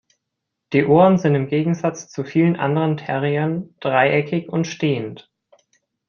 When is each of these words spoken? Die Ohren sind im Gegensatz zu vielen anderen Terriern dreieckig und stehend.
Die 0.73 0.85
Ohren 0.85 1.19
sind 1.19 1.35
im 1.35 1.45
Gegensatz 1.45 2.07
zu 2.09 2.23
vielen 2.23 2.55
anderen 2.55 2.97
Terriern 2.97 3.75
dreieckig 3.81 4.49
und 4.49 4.65
stehend. 4.65 5.29